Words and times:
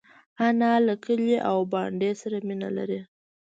انا 0.47 0.73
له 0.87 0.93
کلي 1.05 1.35
او 1.49 1.57
بانډې 1.71 2.11
سره 2.21 2.37
مینه 2.47 2.69
لري 2.77 3.01